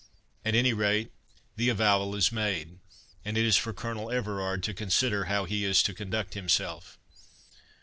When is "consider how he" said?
4.73-5.63